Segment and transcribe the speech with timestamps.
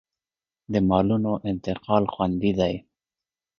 [0.73, 2.73] د مالونو انتقال خوندي دی